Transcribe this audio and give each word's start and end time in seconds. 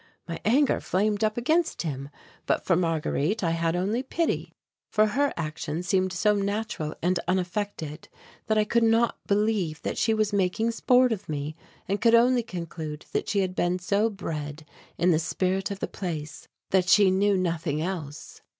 My 0.27 0.39
anger 0.43 0.79
flamed 0.79 1.23
up 1.23 1.37
against 1.37 1.83
him, 1.83 2.09
but 2.47 2.65
for 2.65 2.75
Marguerite 2.75 3.43
I 3.43 3.51
had 3.51 3.75
only 3.75 4.01
pity, 4.01 4.51
for 4.89 5.05
her 5.05 5.31
action 5.37 5.83
seemed 5.83 6.11
so 6.11 6.33
natural 6.33 6.95
and 7.03 7.19
unaffected 7.27 8.09
that 8.47 8.57
I 8.57 8.63
could 8.65 8.81
not 8.81 9.19
believe 9.27 9.79
that 9.83 9.99
she 9.99 10.15
was 10.15 10.33
making 10.33 10.71
sport 10.71 11.11
of 11.11 11.29
me, 11.29 11.55
and 11.87 12.01
could 12.01 12.15
only 12.15 12.41
conclude 12.41 13.05
that 13.11 13.29
she 13.29 13.41
had 13.41 13.53
been 13.53 13.77
so 13.77 14.09
bred 14.09 14.65
in 14.97 15.11
the 15.11 15.19
spirit 15.19 15.69
of 15.69 15.81
the 15.81 15.87
place 15.87 16.47
that 16.71 16.89
she 16.89 17.11
knew 17.11 17.37
nothing 17.37 17.79
else. 17.79 18.41